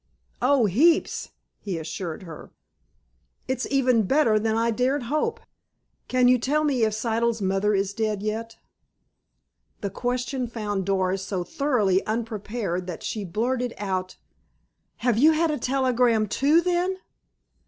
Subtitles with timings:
[0.41, 1.29] "Oh, heaps,"
[1.59, 2.49] he assured her.
[3.47, 5.39] "It's even better than I dared hope.
[6.07, 8.57] Can you tell me if Siddle's mother is dead yet?"
[9.81, 14.17] The question found Doris so thoroughly unprepared that she blurted out:
[15.05, 16.97] "Have you had a telegram, too, then?"